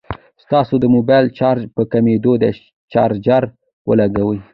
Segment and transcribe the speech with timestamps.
[0.43, 2.51] ستاسو د موبايل چارج په کميدو دی،
[2.93, 3.43] چارجر
[3.89, 4.39] ولګوئ